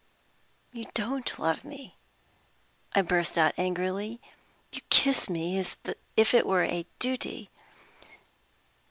[0.73, 1.95] "You don't love me!"
[2.95, 4.19] I burst out, angrily.
[4.71, 5.75] "You kiss me as
[6.17, 7.51] if it were a duty.